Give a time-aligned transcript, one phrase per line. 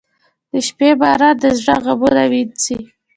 [0.51, 2.77] •د شپې باران د زړه غمونه وینځي.